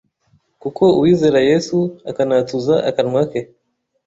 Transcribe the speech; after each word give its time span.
kuko 0.61 0.83
Uwizera 0.97 1.39
Yesu 1.49 1.77
akanatuza 2.09 2.75
akanwa 2.89 3.21
ke, 3.31 3.41